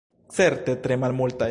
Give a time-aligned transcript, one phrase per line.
[0.37, 1.39] Certe tre malmultaj.